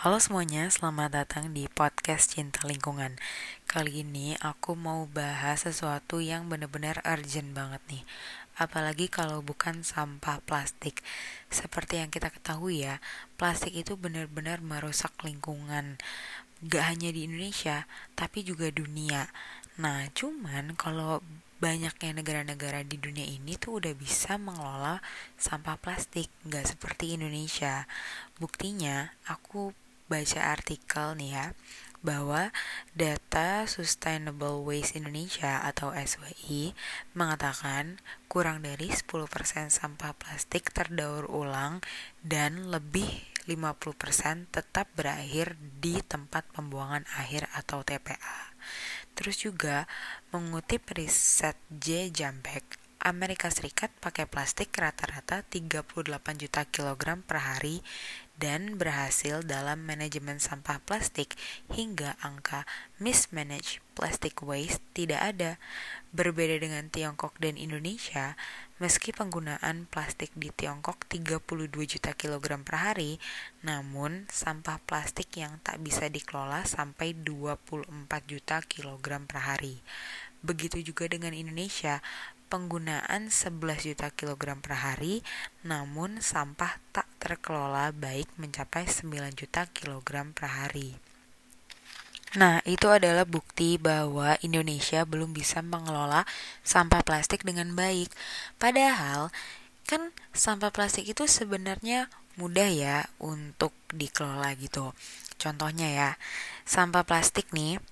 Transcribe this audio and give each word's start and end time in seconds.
Halo 0.00 0.16
semuanya, 0.16 0.64
selamat 0.72 1.12
datang 1.12 1.52
di 1.52 1.68
podcast 1.68 2.32
Cinta 2.32 2.64
Lingkungan. 2.64 3.20
Kali 3.68 4.00
ini 4.00 4.32
aku 4.40 4.72
mau 4.72 5.04
bahas 5.04 5.68
sesuatu 5.68 6.24
yang 6.24 6.48
benar-benar 6.48 7.04
urgent 7.04 7.52
banget 7.52 7.84
nih. 7.92 8.04
Apalagi 8.56 9.12
kalau 9.12 9.44
bukan 9.44 9.84
sampah 9.84 10.40
plastik. 10.48 11.04
Seperti 11.52 12.00
yang 12.00 12.08
kita 12.08 12.32
ketahui 12.32 12.88
ya, 12.88 12.96
plastik 13.36 13.76
itu 13.76 13.92
benar-benar 14.00 14.64
merusak 14.64 15.12
lingkungan. 15.20 16.00
Gak 16.64 16.96
hanya 16.96 17.12
di 17.12 17.28
Indonesia, 17.28 17.84
tapi 18.16 18.40
juga 18.40 18.72
dunia. 18.72 19.28
Nah, 19.76 20.08
cuman 20.16 20.80
kalau 20.80 21.20
banyaknya 21.60 22.16
negara-negara 22.16 22.88
di 22.88 22.96
dunia 22.96 23.28
ini 23.28 23.60
tuh 23.60 23.84
udah 23.84 23.92
bisa 23.92 24.40
mengelola 24.40 25.04
sampah 25.36 25.76
plastik, 25.76 26.32
nggak 26.48 26.72
seperti 26.72 27.20
Indonesia. 27.20 27.84
Buktinya, 28.40 29.12
aku 29.28 29.76
baca 30.10 30.50
artikel 30.50 31.14
nih 31.14 31.30
ya 31.38 31.46
bahwa 32.00 32.48
data 32.96 33.68
Sustainable 33.68 34.64
Waste 34.64 34.96
Indonesia 34.96 35.60
atau 35.60 35.92
SWI 35.92 36.72
mengatakan 37.12 38.00
kurang 38.26 38.64
dari 38.64 38.88
10% 38.88 39.28
sampah 39.68 40.16
plastik 40.16 40.72
terdaur 40.72 41.28
ulang 41.28 41.84
dan 42.24 42.72
lebih 42.72 43.08
50% 43.44 44.48
tetap 44.48 44.88
berakhir 44.96 45.56
di 45.80 46.00
tempat 46.00 46.48
pembuangan 46.56 47.04
akhir 47.20 47.48
atau 47.52 47.84
TPA. 47.84 48.52
Terus 49.12 49.36
juga 49.40 49.84
mengutip 50.32 50.88
riset 50.96 51.58
J. 51.68 52.08
Jambek, 52.14 52.64
Amerika 53.00 53.48
Serikat 53.48 53.88
pakai 53.96 54.28
plastik 54.28 54.76
rata-rata 54.76 55.40
38 55.48 55.96
juta 56.36 56.62
kilogram 56.68 57.24
per 57.24 57.40
hari 57.40 57.80
dan 58.40 58.80
berhasil 58.80 59.44
dalam 59.44 59.84
manajemen 59.84 60.40
sampah 60.40 60.80
plastik 60.80 61.36
hingga 61.68 62.16
angka 62.24 62.64
mismanage 62.96 63.84
plastic 63.92 64.40
waste 64.40 64.80
tidak 64.96 65.20
ada. 65.20 65.60
Berbeda 66.16 66.56
dengan 66.56 66.88
Tiongkok 66.88 67.36
dan 67.36 67.60
Indonesia, 67.60 68.34
meski 68.80 69.12
penggunaan 69.12 69.84
plastik 69.92 70.32
di 70.32 70.48
Tiongkok 70.48 71.04
32 71.04 71.68
juta 71.84 72.16
kilogram 72.16 72.64
per 72.64 72.80
hari, 72.80 73.20
namun 73.60 74.24
sampah 74.32 74.80
plastik 74.88 75.36
yang 75.36 75.60
tak 75.60 75.84
bisa 75.84 76.08
dikelola 76.08 76.64
sampai 76.64 77.12
24 77.12 77.86
juta 78.24 78.64
kilogram 78.64 79.28
per 79.28 79.44
hari. 79.44 79.84
Begitu 80.40 80.80
juga 80.80 81.04
dengan 81.04 81.36
Indonesia, 81.36 82.00
penggunaan 82.50 83.30
11 83.30 83.94
juta 83.94 84.10
kilogram 84.10 84.58
per 84.58 84.82
hari, 84.82 85.22
namun 85.62 86.18
sampah 86.18 86.82
tak 86.90 87.06
terkelola 87.22 87.94
baik 87.94 88.26
mencapai 88.34 88.90
9 88.90 89.06
juta 89.38 89.70
kilogram 89.70 90.34
per 90.34 90.50
hari. 90.50 90.98
Nah, 92.34 92.62
itu 92.62 92.86
adalah 92.90 93.26
bukti 93.26 93.74
bahwa 93.78 94.38
Indonesia 94.42 95.02
belum 95.02 95.34
bisa 95.34 95.62
mengelola 95.62 96.26
sampah 96.66 97.02
plastik 97.02 97.42
dengan 97.42 97.74
baik. 97.74 98.10
Padahal, 98.58 99.34
kan 99.86 100.14
sampah 100.30 100.70
plastik 100.70 101.10
itu 101.10 101.26
sebenarnya 101.26 102.06
mudah 102.38 102.70
ya 102.70 103.10
untuk 103.18 103.74
dikelola 103.90 104.54
gitu. 104.58 104.94
Contohnya 105.42 105.88
ya, 105.90 106.10
sampah 106.62 107.02
plastik 107.02 107.50
nih, 107.50 107.82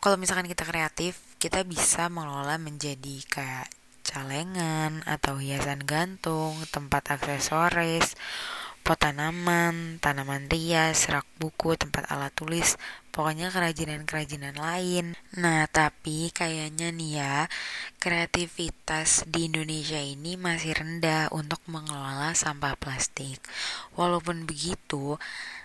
kalau 0.00 0.16
misalkan 0.16 0.48
kita 0.48 0.64
kreatif, 0.64 1.20
kita 1.36 1.60
bisa 1.60 2.08
mengelola 2.08 2.56
menjadi 2.56 3.20
kayak 3.28 3.68
calengan 4.04 5.00
atau 5.08 5.40
hiasan 5.40 5.82
gantung, 5.82 6.54
tempat 6.68 7.16
aksesoris, 7.16 8.14
pot 8.84 9.00
tanaman, 9.00 9.96
tanaman 9.96 10.44
rias, 10.52 11.08
rak 11.08 11.24
buku, 11.40 11.72
tempat 11.80 12.04
alat 12.12 12.36
tulis, 12.36 12.76
pokoknya 13.16 13.48
kerajinan-kerajinan 13.48 14.60
lain. 14.60 15.16
Nah, 15.40 15.64
tapi 15.72 16.28
kayaknya 16.28 16.92
nih 16.92 17.12
ya, 17.16 17.36
kreativitas 17.96 19.24
di 19.24 19.48
Indonesia 19.48 19.96
ini 19.96 20.36
masih 20.36 20.76
rendah 20.76 21.32
untuk 21.32 21.64
mengelola 21.64 22.36
sampah 22.36 22.76
plastik. 22.76 23.40
Walaupun 23.96 24.44
begitu, 24.44 25.16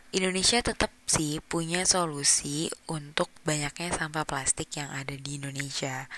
Indonesia 0.09 0.58
tetap 0.66 0.90
sih 1.06 1.38
punya 1.38 1.86
solusi 1.86 2.66
untuk 2.90 3.30
banyaknya 3.46 3.94
sampah 3.94 4.25
plastik 4.25 4.74
yang 4.74 4.90
ada 4.90 5.14
di 5.14 5.38
Indonesia. 5.38 6.09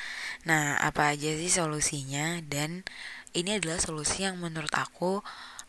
Nah, 0.47 0.79
apa 0.79 1.11
aja 1.11 1.35
sih 1.35 1.51
solusinya? 1.51 2.39
Dan 2.47 2.87
ini 3.35 3.59
adalah 3.59 3.83
solusi 3.83 4.23
yang 4.23 4.39
menurut 4.39 4.71
aku 4.71 5.19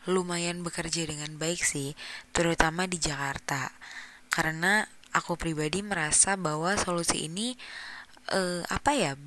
lumayan 0.06 0.62
bekerja 0.62 1.02
dengan 1.02 1.34
baik 1.34 1.66
sih, 1.66 1.98
terutama 2.30 2.86
di 2.86 3.02
Jakarta. 3.02 3.74
Karena 4.30 4.86
aku 5.10 5.34
pribadi 5.34 5.82
merasa 5.82 6.38
bahwa 6.38 6.78
solusi 6.78 7.26
ini 7.26 7.58
eh, 8.30 8.62
apa 8.70 8.94
ya? 8.94 9.18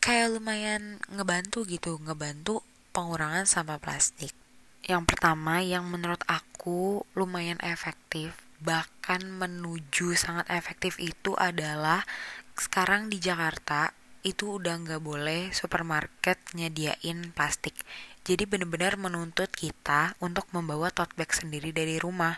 kayak 0.00 0.32
lumayan 0.40 0.98
ngebantu 1.12 1.62
gitu, 1.70 2.02
ngebantu 2.02 2.66
pengurangan 2.90 3.46
sampah 3.46 3.78
plastik. 3.78 4.39
Yang 4.84 5.02
pertama 5.12 5.60
yang 5.60 5.88
menurut 5.88 6.20
aku 6.24 7.04
lumayan 7.12 7.60
efektif 7.60 8.32
bahkan 8.60 9.24
menuju 9.24 10.12
sangat 10.12 10.44
efektif 10.52 11.00
itu 11.00 11.32
adalah 11.32 12.04
sekarang 12.52 13.08
di 13.08 13.16
Jakarta 13.16 13.88
itu 14.20 14.60
udah 14.60 14.76
nggak 14.84 15.00
boleh 15.00 15.48
supermarket 15.56 16.36
nyediain 16.52 17.32
plastik. 17.32 17.72
Jadi 18.20 18.44
benar-benar 18.44 19.00
menuntut 19.00 19.48
kita 19.48 20.12
untuk 20.20 20.44
membawa 20.52 20.92
tote 20.92 21.16
bag 21.16 21.32
sendiri 21.32 21.72
dari 21.72 21.96
rumah. 21.96 22.36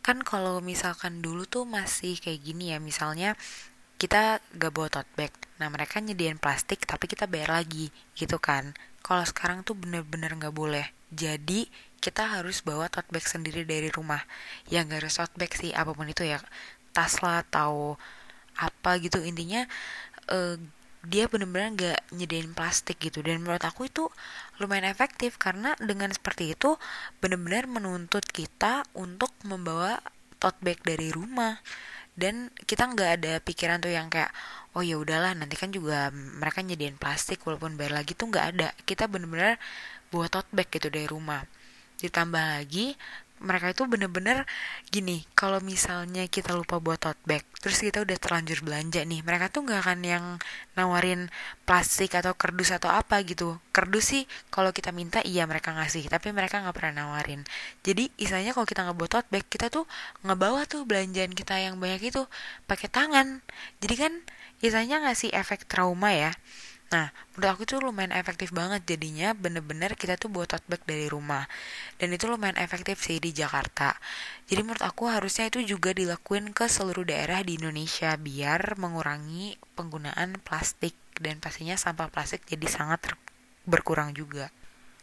Kan 0.00 0.24
kalau 0.24 0.64
misalkan 0.64 1.20
dulu 1.20 1.44
tuh 1.44 1.68
masih 1.68 2.16
kayak 2.16 2.40
gini 2.40 2.72
ya, 2.72 2.80
misalnya 2.80 3.36
kita 4.00 4.40
gak 4.56 4.72
bawa 4.72 4.88
tote 4.88 5.12
bag. 5.14 5.30
Nah 5.60 5.68
mereka 5.68 6.00
nyediain 6.00 6.40
plastik 6.40 6.82
tapi 6.88 7.06
kita 7.06 7.28
bayar 7.28 7.60
lagi 7.60 7.92
gitu 8.16 8.40
kan. 8.40 8.72
Kalau 9.04 9.22
sekarang 9.22 9.62
tuh 9.62 9.76
bener-bener 9.76 10.32
gak 10.40 10.56
boleh. 10.56 11.01
Jadi 11.12 11.68
kita 12.02 12.40
harus 12.40 12.64
bawa 12.64 12.88
tote 12.88 13.12
bag 13.12 13.22
sendiri 13.28 13.62
dari 13.68 13.92
rumah. 13.92 14.24
Ya 14.72 14.82
gak 14.82 15.04
harus 15.04 15.20
tote 15.20 15.36
bag 15.36 15.52
sih, 15.52 15.70
apa 15.76 15.92
pun 15.92 16.08
itu 16.08 16.24
ya. 16.24 16.40
Tas 16.96 17.20
lah 17.20 17.44
atau 17.44 18.00
apa 18.56 19.00
gitu 19.00 19.16
intinya 19.24 19.64
uh, 20.28 20.60
dia 21.02 21.26
bener-bener 21.26 21.74
gak 21.74 22.00
nyediain 22.14 22.54
plastik 22.54 23.02
gitu 23.02 23.26
dan 23.26 23.42
menurut 23.42 23.64
aku 23.66 23.90
itu 23.90 24.06
lumayan 24.62 24.86
efektif 24.86 25.34
karena 25.34 25.74
dengan 25.82 26.14
seperti 26.14 26.54
itu 26.54 26.78
bener-bener 27.18 27.66
menuntut 27.66 28.22
kita 28.30 28.86
untuk 28.94 29.34
membawa 29.42 29.98
tote 30.38 30.62
bag 30.62 30.78
dari 30.86 31.10
rumah 31.10 31.58
dan 32.12 32.52
kita 32.68 32.92
nggak 32.92 33.10
ada 33.20 33.32
pikiran 33.40 33.80
tuh 33.80 33.92
yang 33.92 34.12
kayak 34.12 34.28
oh 34.76 34.84
ya 34.84 35.00
udahlah 35.00 35.32
nanti 35.32 35.56
kan 35.56 35.72
juga 35.72 36.12
mereka 36.12 36.60
nyediain 36.60 36.96
plastik 37.00 37.40
walaupun 37.44 37.76
bayar 37.80 38.04
lagi 38.04 38.12
tuh 38.12 38.28
nggak 38.28 38.46
ada. 38.56 38.68
Kita 38.84 39.08
bener-bener 39.08 39.56
buat 40.12 40.28
tote 40.28 40.48
bag 40.52 40.68
gitu 40.68 40.92
dari 40.92 41.08
rumah. 41.08 41.44
Ditambah 42.00 42.44
lagi 42.60 42.96
mereka 43.42 43.74
itu 43.74 43.84
bener-bener 43.90 44.46
gini 44.88 45.26
kalau 45.34 45.58
misalnya 45.60 46.24
kita 46.30 46.54
lupa 46.54 46.78
buat 46.78 47.02
tote 47.02 47.18
bag 47.26 47.42
terus 47.58 47.78
kita 47.82 48.02
udah 48.02 48.16
terlanjur 48.18 48.62
belanja 48.62 49.02
nih 49.02 49.20
mereka 49.22 49.50
tuh 49.50 49.66
nggak 49.66 49.80
akan 49.82 50.00
yang 50.02 50.24
nawarin 50.78 51.28
plastik 51.68 52.16
atau 52.16 52.32
kardus 52.34 52.74
atau 52.74 52.90
apa 52.90 53.20
gitu. 53.22 53.58
Kardus 53.74 54.14
sih 54.16 54.22
kalau 54.48 54.72
kita 54.74 54.90
minta 54.90 55.20
iya 55.22 55.44
mereka 55.46 55.72
ngasih 55.76 56.08
tapi 56.08 56.32
mereka 56.32 56.62
nggak 56.62 56.74
pernah 56.76 57.04
nawarin. 57.04 57.44
Jadi 57.86 58.08
istilahnya 58.18 58.56
kalau 58.56 58.66
kita 58.66 58.86
nggak 58.86 58.98
buat 58.98 59.10
tote 59.12 59.28
bag 59.30 59.44
kita 59.46 59.68
tuh 59.68 59.84
ngebawa 60.26 60.64
tuh 60.66 60.82
belanjaan 60.88 61.32
kita 61.36 61.58
yang 61.60 61.76
banyak 61.78 62.12
itu 62.12 62.22
pakai 62.66 62.88
tangan. 62.88 63.44
Jadi 63.82 63.94
kan 63.98 64.12
istilahnya 64.62 65.02
ngasih 65.06 65.30
efek 65.34 65.66
trauma 65.66 66.14
ya 66.14 66.32
Nah, 66.92 67.08
menurut 67.32 67.48
aku 67.56 67.62
itu 67.64 67.80
lumayan 67.80 68.12
efektif 68.12 68.52
banget 68.52 68.84
jadinya 68.84 69.32
bener-bener 69.32 69.96
kita 69.96 70.20
tuh 70.20 70.28
buat 70.28 70.44
tote 70.44 70.68
bag 70.68 70.84
dari 70.84 71.08
rumah. 71.08 71.48
Dan 71.96 72.12
itu 72.12 72.28
lumayan 72.28 72.60
efektif 72.60 73.00
sih 73.00 73.16
di 73.16 73.32
Jakarta. 73.32 73.96
Jadi 74.44 74.60
menurut 74.60 74.84
aku 74.84 75.08
harusnya 75.08 75.48
itu 75.48 75.64
juga 75.64 75.96
dilakuin 75.96 76.52
ke 76.52 76.68
seluruh 76.68 77.08
daerah 77.08 77.40
di 77.40 77.56
Indonesia 77.56 78.12
biar 78.20 78.76
mengurangi 78.76 79.56
penggunaan 79.72 80.36
plastik 80.44 80.92
dan 81.16 81.40
pastinya 81.40 81.80
sampah 81.80 82.12
plastik 82.12 82.44
jadi 82.44 82.68
sangat 82.68 83.16
berkurang 83.64 84.12
juga. 84.12 84.52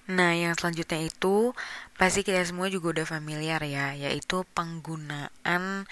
Nah, 0.10 0.34
yang 0.34 0.54
selanjutnya 0.58 1.06
itu 1.06 1.54
pasti 1.98 2.26
kita 2.26 2.42
semua 2.46 2.70
juga 2.70 3.02
udah 3.02 3.06
familiar 3.06 3.62
ya, 3.66 3.94
yaitu 3.94 4.42
penggunaan 4.54 5.86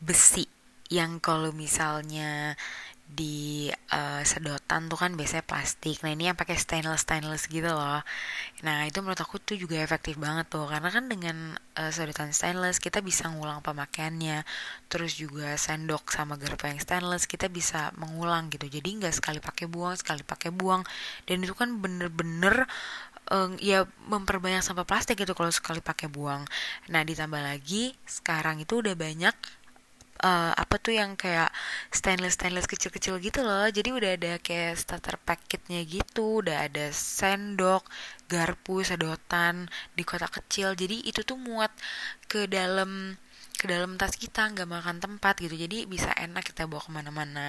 besi 0.00 0.48
yang 0.92 1.16
kalau 1.16 1.48
misalnya 1.56 2.60
di 3.04 3.68
uh, 3.92 4.24
sedotan 4.24 4.88
tuh 4.88 4.98
kan 4.98 5.12
biasanya 5.14 5.44
plastik. 5.44 6.00
Nah 6.02 6.16
ini 6.16 6.32
yang 6.32 6.38
pakai 6.40 6.56
stainless 6.56 7.04
stainless 7.04 7.46
gitu 7.46 7.68
loh. 7.70 8.00
Nah 8.64 8.88
itu 8.88 8.98
menurut 9.04 9.20
aku 9.20 9.38
tuh 9.38 9.54
juga 9.60 9.78
efektif 9.78 10.16
banget 10.16 10.48
tuh 10.50 10.66
karena 10.66 10.88
kan 10.88 11.06
dengan 11.06 11.54
uh, 11.78 11.92
sedotan 11.92 12.32
stainless 12.32 12.80
kita 12.80 13.04
bisa 13.04 13.28
ngulang 13.30 13.60
pemakaiannya. 13.60 14.42
Terus 14.88 15.20
juga 15.20 15.54
sendok 15.54 16.10
sama 16.10 16.40
garpu 16.40 16.66
yang 16.66 16.80
stainless 16.80 17.28
kita 17.28 17.46
bisa 17.52 17.92
mengulang 18.00 18.50
gitu. 18.50 18.66
Jadi 18.66 18.88
nggak 19.04 19.14
sekali 19.14 19.38
pakai 19.38 19.68
buang 19.68 19.94
sekali 19.94 20.24
pakai 20.24 20.50
buang. 20.50 20.82
Dan 21.28 21.44
itu 21.44 21.54
kan 21.54 21.76
bener-bener 21.78 22.66
uh, 23.30 23.52
ya 23.62 23.86
memperbanyak 24.10 24.64
sampah 24.64 24.88
plastik 24.88 25.20
gitu 25.20 25.32
kalau 25.36 25.52
sekali 25.52 25.78
pakai 25.84 26.10
buang. 26.10 26.44
Nah 26.90 27.02
ditambah 27.06 27.40
lagi 27.40 27.94
sekarang 28.04 28.60
itu 28.64 28.80
udah 28.80 28.96
banyak 28.98 29.36
uh, 30.22 30.52
apa 30.54 30.76
tuh 30.78 30.94
yang 30.94 31.18
kayak 31.18 31.50
stainless 31.90 32.38
stainless 32.38 32.70
kecil-kecil 32.70 33.18
gitu 33.18 33.40
loh. 33.42 33.66
Jadi 33.66 33.90
udah 33.90 34.10
ada 34.14 34.32
kayak 34.38 34.78
starter 34.78 35.16
packetnya 35.18 35.82
gitu 35.82 36.44
udah 36.44 36.70
ada 36.70 36.92
sendok 36.94 37.82
garpu 38.30 38.86
sedotan 38.86 39.66
di 39.96 40.02
kotak 40.06 40.38
kecil. 40.44 40.78
Jadi 40.78 41.02
itu 41.08 41.26
tuh 41.26 41.40
muat 41.40 41.72
ke 42.30 42.46
dalam 42.46 43.18
ke 43.54 43.70
dalam 43.70 43.96
tas 43.96 44.18
kita 44.18 44.50
nggak 44.52 44.68
makan 44.68 44.98
tempat 45.00 45.40
gitu. 45.40 45.54
Jadi 45.56 45.88
bisa 45.88 46.12
enak 46.14 46.44
kita 46.44 46.68
bawa 46.68 46.82
ke 46.84 46.90
mana-mana. 46.92 47.46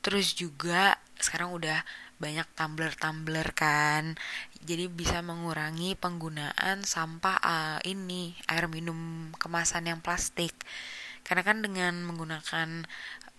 Terus 0.00 0.32
juga 0.36 0.96
sekarang 1.16 1.52
udah 1.56 1.80
banyak 2.16 2.48
tumbler-tumbler 2.56 3.52
kan. 3.52 4.16
Jadi 4.64 4.88
bisa 4.88 5.20
mengurangi 5.20 5.94
penggunaan 5.96 6.82
sampah 6.84 7.36
uh, 7.40 7.78
ini 7.84 8.34
air 8.48 8.66
minum 8.66 9.30
kemasan 9.36 9.88
yang 9.90 10.00
plastik 10.00 10.52
karena 11.26 11.42
kan 11.42 11.58
dengan 11.58 12.06
menggunakan 12.06 12.86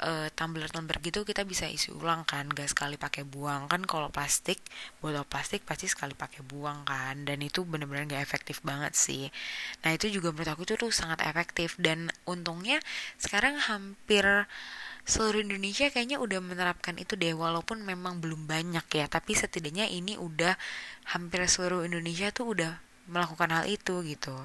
uh, 0.03 0.27
tumbler-tumbler 0.35 0.99
gitu 1.01 1.23
kita 1.25 1.47
bisa 1.47 1.65
isi 1.71 1.89
ulang 1.89 2.27
kan 2.27 2.51
gak 2.51 2.69
sekali 2.69 2.99
pakai 2.99 3.23
buang. 3.23 3.71
Kan 3.71 3.87
kalau 3.87 4.11
plastik 4.11 4.59
botol 4.99 5.23
plastik 5.25 5.63
pasti 5.63 5.87
sekali 5.89 6.13
pakai 6.13 6.43
buang 6.45 6.83
kan. 6.83 7.23
Dan 7.23 7.39
itu 7.41 7.63
bener-bener 7.63 8.05
gak 8.11 8.23
efektif 8.23 8.61
banget 8.61 8.93
sih. 8.93 9.31
Nah 9.87 9.95
itu 9.95 10.11
juga 10.11 10.35
menurut 10.35 10.51
aku 10.51 10.67
itu 10.67 10.75
tuh 10.75 10.91
sangat 10.91 11.23
efektif. 11.25 11.79
Dan 11.79 12.11
untungnya 12.27 12.83
sekarang 13.17 13.57
hampir 13.57 14.25
seluruh 15.07 15.39
Indonesia 15.39 15.87
kayaknya 15.87 16.19
udah 16.19 16.43
menerapkan 16.43 16.99
itu 16.99 17.15
deh 17.15 17.31
walaupun 17.31 17.81
memang 17.87 18.19
belum 18.19 18.45
banyak 18.45 18.85
ya. 18.91 19.05
Tapi 19.07 19.31
setidaknya 19.31 19.87
ini 19.87 20.19
udah 20.19 20.53
hampir 21.15 21.47
seluruh 21.47 21.87
Indonesia 21.87 22.29
tuh 22.35 22.51
udah 22.51 22.83
melakukan 23.07 23.49
hal 23.55 23.65
itu 23.71 24.03
gitu 24.03 24.35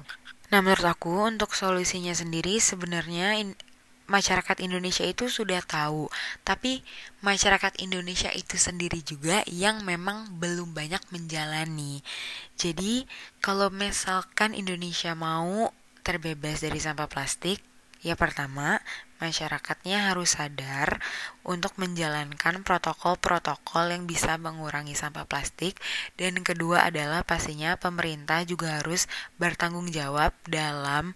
Nah, 0.53 0.61
menurut 0.61 0.85
aku 0.85 1.33
untuk 1.33 1.57
solusinya 1.57 2.13
sendiri 2.13 2.61
sebenarnya 2.61 3.41
in, 3.41 3.57
masyarakat 4.05 4.61
Indonesia 4.61 5.01
itu 5.01 5.25
sudah 5.25 5.65
tahu, 5.65 6.13
tapi 6.45 6.85
masyarakat 7.25 7.81
Indonesia 7.81 8.29
itu 8.29 8.61
sendiri 8.61 9.01
juga 9.01 9.41
yang 9.49 9.81
memang 9.81 10.29
belum 10.37 10.77
banyak 10.77 11.01
menjalani. 11.09 12.05
Jadi, 12.53 13.09
kalau 13.41 13.73
misalkan 13.73 14.53
Indonesia 14.53 15.17
mau 15.17 15.73
terbebas 16.05 16.61
dari 16.61 16.77
sampah 16.77 17.09
plastik, 17.09 17.57
ya 18.03 18.19
pertama 18.19 18.83
masyarakatnya 19.23 20.11
harus 20.11 20.35
sadar 20.35 20.99
untuk 21.47 21.79
menjalankan 21.79 22.59
protokol-protokol 22.67 23.95
yang 23.95 24.03
bisa 24.03 24.35
mengurangi 24.35 24.93
sampah 24.93 25.23
plastik. 25.23 25.79
Dan 26.19 26.43
kedua 26.43 26.91
adalah 26.91 27.23
pastinya 27.23 27.79
pemerintah 27.79 28.43
juga 28.43 28.83
harus 28.83 29.07
bertanggung 29.39 29.87
jawab 29.95 30.35
dalam 30.43 31.15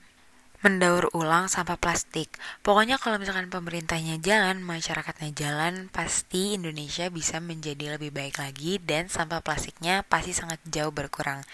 mendaur 0.65 1.13
ulang 1.13 1.45
sampah 1.45 1.77
plastik. 1.77 2.33
Pokoknya 2.65 2.97
kalau 2.97 3.21
misalkan 3.21 3.53
pemerintahnya 3.53 4.17
jalan, 4.17 4.65
masyarakatnya 4.65 5.31
jalan, 5.37 5.73
pasti 5.93 6.57
Indonesia 6.57 7.05
bisa 7.13 7.37
menjadi 7.37 7.97
lebih 7.97 8.09
baik 8.09 8.41
lagi 8.41 8.81
dan 8.81 9.05
sampah 9.05 9.45
plastiknya 9.45 10.01
pasti 10.09 10.33
sangat 10.33 10.57
jauh 10.65 10.89
berkurang. 10.89 11.45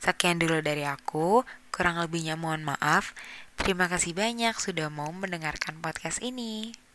Sekian 0.00 0.40
dulu 0.40 0.64
dari 0.64 0.88
aku, 0.88 1.44
kurang 1.68 2.00
lebihnya 2.00 2.40
mohon 2.40 2.64
maaf. 2.64 3.12
Terima 3.60 3.88
kasih 3.92 4.16
banyak 4.16 4.56
sudah 4.56 4.88
mau 4.88 5.12
mendengarkan 5.12 5.76
podcast 5.84 6.24
ini. 6.24 6.85